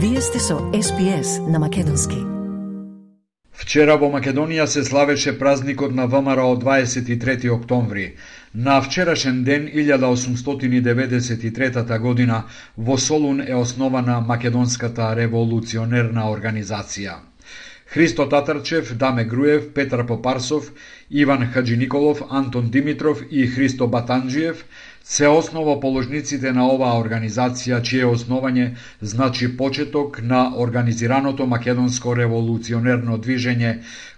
[0.00, 2.16] Вие сте со СПС на Македонски.
[3.50, 8.14] Вчера во Македонија се славеше празникот на ВМРО од 23 октомври.
[8.54, 12.44] На вчерашен ден 1893 година
[12.76, 17.14] во Солун е основана Македонската револуционерна организација.
[17.90, 20.72] Христо Татарчев, Даме Груев, Петар Попарсов,
[21.10, 24.64] Иван Хаджи Николов, Антон Димитров и Христо Батанджиев
[25.08, 28.66] се основоположниците на оваа организација, чие основање
[29.00, 33.70] значи почеток на организираното македонско револуционерно движење,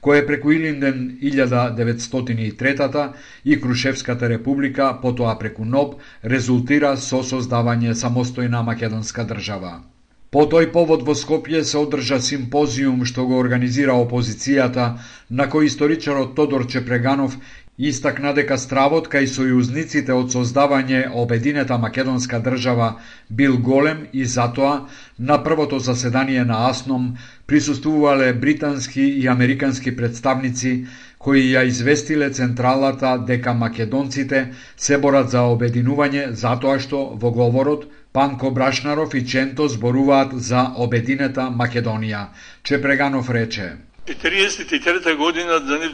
[0.00, 3.12] кое преку Илинден 1903
[3.44, 9.82] и Крушевската република, потоа преку НОБ, резултира со создавање самостојна македонска држава.
[10.30, 14.90] По тој повод во Скопје се одржа симпозиум што го организира опозицијата,
[15.28, 17.36] на кој историчарот Тодор Чепреганов
[17.78, 22.88] истакна дека стравот кај сојузниците од создавање обединета македонска држава
[23.30, 30.86] бил голем и затоа на првото заседание на АСНОМ присуствувале британски и американски представници
[31.18, 38.50] кои ја известиле централата дека македонците се борат за обединување затоа што во говорот Панко
[38.50, 42.28] Брашнаров и Ченто зборуваат за обединета Македонија.
[42.64, 43.87] Чепреганов рече.
[44.14, 45.92] 43 година за нив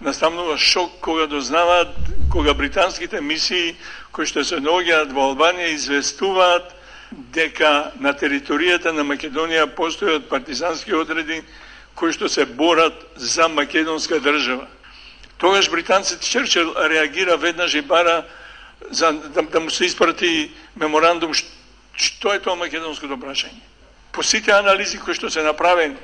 [0.00, 1.88] наставнува шок кога дознаваат,
[2.32, 3.76] кога британските мисии
[4.12, 6.72] кои што се наоѓаат во Албанија известуваат
[7.36, 11.42] дека на територијата на Македонија постојат партизански одреди
[11.94, 14.66] кои што се борат за македонска држава.
[15.38, 18.24] Тогаш британците Черчил реагира веднаш и бара
[18.90, 21.32] за да, да му се испрати меморандум
[21.96, 23.60] што е тоа македонското прашање.
[24.12, 25.96] По сите анализи кои што се направени,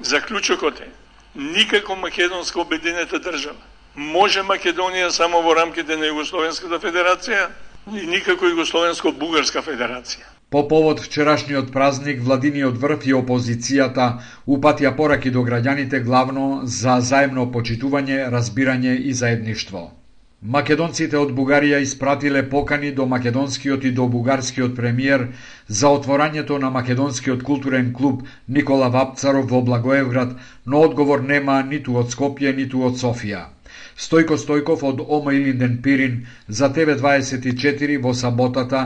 [0.00, 0.88] заклучокот е
[1.34, 3.62] никако македонска обединета држава.
[3.96, 7.48] Може Македонија само во рамките на Југословенската федерација
[7.90, 10.28] и никако Југословенско-бугарска федерација.
[10.50, 17.50] По повод вчерашниот празник, владиниот врв и опозицијата упатија пораки до граѓаните главно за заемно
[17.52, 19.90] почитување, разбирање и заедништво.
[20.46, 25.24] Македонците од Бугарија испратиле покани до македонскиот и до бугарскиот премиер
[25.66, 32.14] за отворањето на македонскиот културен клуб Никола Вапцаров во Благоевград, но одговор нема ниту од
[32.14, 33.46] Скопје, ниту од Софија.
[33.98, 36.18] Стојко Стојков од Ома Илинден Пирин
[36.58, 38.82] за ТВ24 во саботата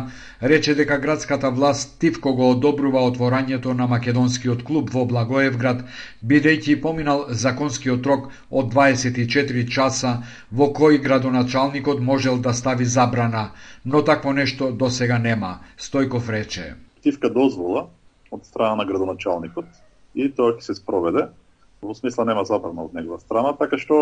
[0.52, 5.82] рече дека градската власт тивко го одобрува отворањето на македонскиот клуб во Благоевград,
[6.24, 8.30] бидејќи поминал законскиот рок
[8.62, 10.14] од 24 часа
[10.50, 13.44] во кој градоначалникот можел да стави забрана,
[13.84, 16.74] но такво нешто до сега нема, Стојков рече.
[17.02, 17.86] Тивка дозвола
[18.30, 19.68] од страна на градоначалникот
[20.14, 21.28] и тоа ќе се спроведе
[21.82, 23.96] во смисла нема забрана од негова страна, така што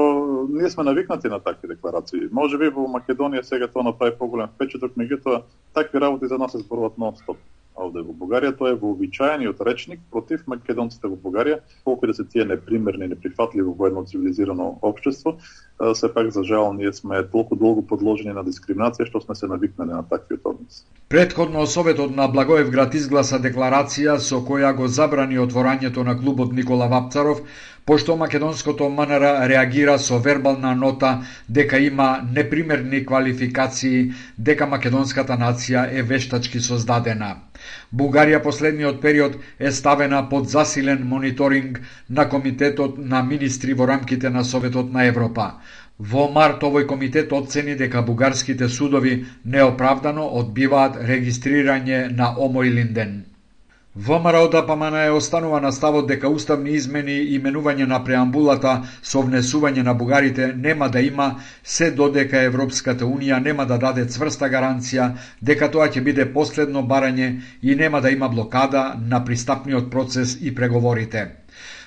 [0.49, 2.29] ние сме навикнати на такви декларации.
[2.31, 5.43] Може би во Македонија сега тоа направи поголем впечаток, меѓутоа
[5.75, 7.41] такви работи за нас се зборуваат нон-стоп
[7.91, 12.25] Да овде во Бугарија, тоа е вообичаениот речник против македонците во Бугарија, колку да се
[12.25, 15.37] тие непримерни и неприфатливи во едно цивилизирано општество,
[15.95, 19.93] се пак за жал ние сме толку долго подложени на дискриминација што сме се навикнале
[19.93, 20.85] на таквиот однос.
[21.09, 27.43] Предходно Советот на Благоевград изгласа декларација со која го забрани отворањето на клубот Никола Вапцаров,
[27.87, 36.03] пошто македонското МНР реагира со вербална нота дека има непримерни квалификации, дека македонската нација е
[36.03, 37.50] вештачки создадена.
[37.93, 44.45] Бугарија последниот период е ставена под засилен мониторинг на Комитетот на министри во рамките на
[44.45, 45.53] Советот на Европа.
[45.99, 53.30] Во март овој комитет оцени дека бугарските судови неоправдано одбиваат регистрирање на Омојлинден.
[53.97, 59.83] ВМРО ДПМН е останува на ставот дека уставни измени и именување на преамбулата со внесување
[59.83, 61.27] на бугарите нема да има
[61.65, 65.11] се додека Европската Унија нема да даде цврста гаранција
[65.43, 70.55] дека тоа ќе биде последно барање и нема да има блокада на пристапниот процес и
[70.55, 71.40] преговорите.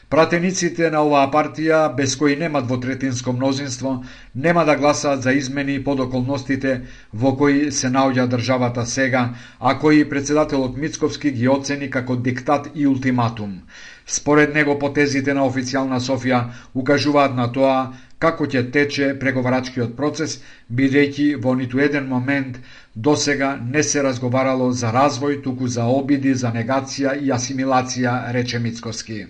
[0.09, 4.03] Пратениците на оваа партија, без кои нема двотретинско мнозинство,
[4.35, 6.81] нема да гласаат за измени под околностите
[7.13, 9.23] во кои се наоѓа државата сега,
[9.59, 13.59] а кои председателот Мицковски ги оцени како диктат и ултиматум.
[14.05, 16.43] Според него потезите на официјална Софија
[16.75, 20.39] укажуваат на тоа како ќе тече преговарачкиот процес,
[20.79, 22.59] бидејќи во ниту еден момент
[22.95, 28.59] до сега не се разговарало за развој, туку за обиди, за негација и асимилација, рече
[28.59, 29.25] Мицковски.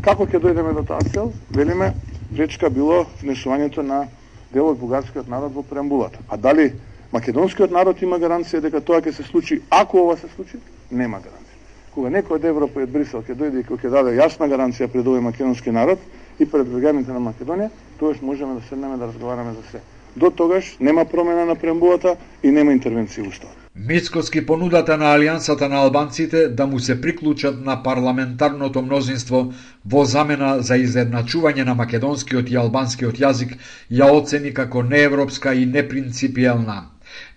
[0.00, 1.32] Како ќе дојдеме до таа цел?
[1.52, 1.92] Велиме,
[2.36, 4.06] речка било внесувањето на
[4.52, 6.18] дел од бугарскиот народ во преамбулата.
[6.28, 6.72] А дали
[7.12, 10.58] македонскиот народ има гаранција дека тоа ќе се случи, ако ова се случи?
[10.90, 11.58] Нема гаранција.
[11.94, 15.06] Кога некој од Европа и од Брисел ќе дојде и ќе даде јасна гаранција пред
[15.06, 15.98] овој македонски народ
[16.38, 19.80] и пред граѓаните на Македонија, тогаш можеме да седнеме да разговараме за се.
[20.16, 23.69] До тогаш нема промена на преамбулата и нема интервенција во Уставот.
[23.76, 29.52] Мицкоски понудата на Алијансата на албанците да му се приклучат на парламентарното мнозинство
[29.84, 33.54] во замена за изедначување на македонскиот и албанскиот јазик
[33.90, 36.82] ја оцени како неевропска и непринципиелна.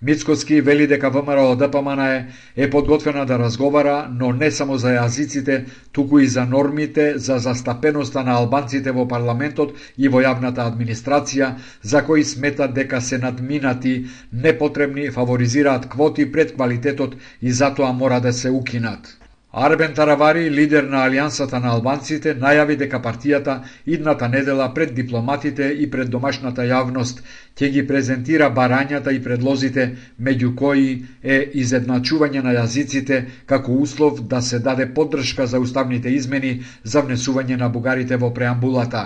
[0.01, 2.27] Мицкоски вели дека ВМРО ДПМН е,
[2.57, 8.23] е подготвена да разговара, но не само за јазиците, туку и за нормите за застапеноста
[8.23, 15.09] на албанците во парламентот и во јавната администрација, за кои сметат дека се надминати, непотребни,
[15.09, 19.22] фаворизираат квоти пред квалитетот и затоа мора да се укинат.
[19.55, 25.85] Арбен Таравари, лидер на Алијансата на албанците, најави дека партијата идната недела пред дипломатите и
[25.91, 27.21] пред домашната јавност
[27.53, 29.85] ќе ги презентира барањата и предлозите,
[30.19, 30.87] меѓу кои
[31.21, 37.59] е изедначување на јазиците како услов да се даде поддршка за уставните измени за внесување
[37.61, 39.05] на бугарите во преамбулата.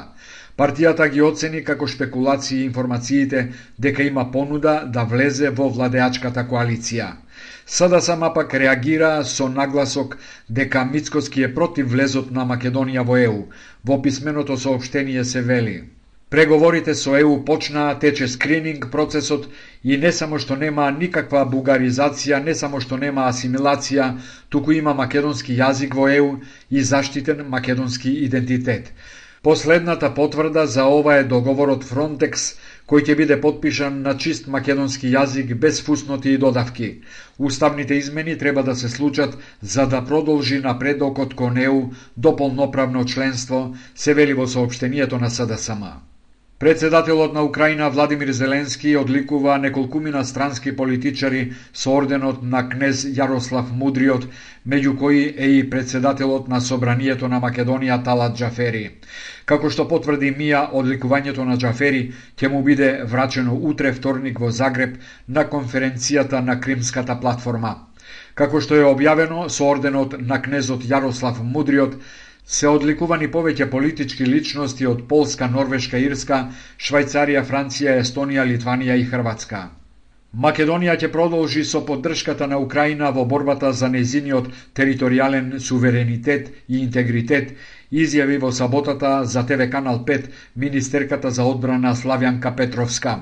[0.57, 3.41] Партијата ги оцени како шпекулации информациите
[3.85, 7.09] дека има понуда да влезе во владеачката коалиција.
[7.65, 10.17] СДСМ пак реагира со нагласок
[10.59, 13.43] дека Мицкоски е против влезот на Македонија во ЕУ.
[13.85, 15.75] Во писменото сообштение се вели
[16.29, 19.45] Преговорите со ЕУ почнаа, тече скрининг процесот
[19.83, 24.09] и не само што нема никаква бугаризација, не само што нема асимилација,
[24.49, 26.33] туку има македонски јазик во ЕУ
[26.69, 28.91] и заштитен македонски идентитет.
[29.47, 32.41] Последната потврда за ова е договорот Фронтекс
[32.91, 36.89] кој ќе биде подпишан на чист македонски јазик без фусноти и додавки.
[37.39, 41.79] Уставните измени треба да се случат за да продолжи напредокот кон ЕУ
[42.17, 45.83] до полноправно членство, се вели во сообштението на СДСМ.
[46.59, 54.25] Председателот на Украина Владимир Зеленски одликува неколкумина странски политичари со орденот на кнез Јарослав Мудриот,
[54.67, 58.89] меѓу кои е и председателот на Собранието на Македонија Талат Джафери.
[59.45, 64.97] Како што потврди Мија, одликувањето на Джафери ќе му биде врачено утре вторник во Загреб
[65.27, 67.75] на конференцијата на Кримската платформа.
[68.33, 72.01] Како што е објавено со орденот на кнезот Јарослав Мудриот,
[72.47, 76.37] се одликувани повеќе политички личности од Полска, Норвешка, Ирска,
[76.79, 79.67] Швајцарија, Франција, Естонија, Литванија и Хрватска.
[80.45, 84.47] Македонија ќе продолжи со поддршката на Украина во борбата за незиниот
[84.79, 87.53] територијален суверенитет и интегритет,
[87.91, 93.15] изјави во саботата за ТВ Канал 5 министерката за одбрана Славјанка Петровска.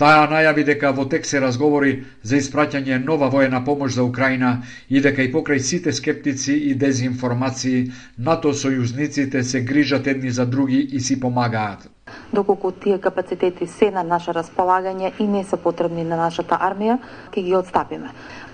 [0.00, 1.92] Таа најави дека во тек се разговори
[2.22, 4.52] за испраќање нова воена помош за Украина
[4.88, 10.80] и дека и покрај сите скептици и дезинформации, НАТО сојузниците се грижат едни за други
[10.92, 11.88] и си помагаат.
[12.32, 16.98] Доколку тие капацитети се на наше располагање и не се потребни на нашата армија,
[17.32, 18.10] ќе ги отстапиме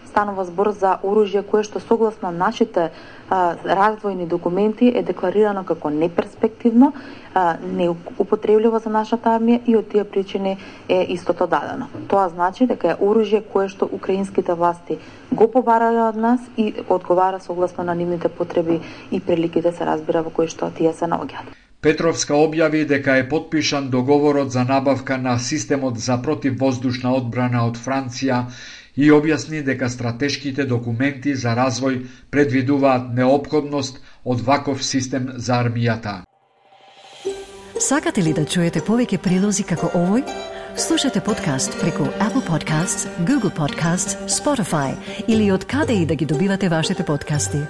[0.09, 2.89] станува збор за оружје кое што согласно нашите
[3.29, 6.93] а, развојни документи е декларирано како неперспективно,
[7.35, 10.57] а, неупотребливо за нашата армија и од тие причини
[10.89, 11.87] е истото дадено.
[12.09, 14.99] Тоа значи дека е оружје кое што украинските власти
[15.31, 20.23] го побарале од нас и одговара согласно на нивните потреби и приликите да се разбира
[20.23, 21.57] во кои што тие се наоѓаат.
[21.81, 28.41] Петровска објави дека е подпишан договорот за набавка на системот за противвоздушна одбрана од Франција
[28.99, 32.01] и објасни дека стратешките документи за развој
[32.35, 36.23] предвидуваат необходност од ваков систем за армијата.
[37.79, 40.25] Сакате ли да чуете повеќе прилози како овој?
[40.79, 44.95] Слушате подкаст преку Apple Podcasts, Google Podcasts, Spotify
[45.29, 47.63] или од каде и да ги добивате вашите подкасти.